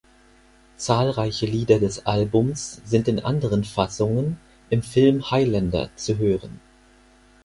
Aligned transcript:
Zahlreiche 0.77 1.45
Lieder 1.45 1.77
des 1.77 2.07
Albums 2.07 2.81
sind 2.85 3.07
in 3.07 3.19
anderen 3.19 3.63
Fassungen 3.63 4.39
im 4.71 4.81
Film 4.81 5.29
"Highlander" 5.29 5.91
zu 5.95 6.17
hören. 6.17 6.59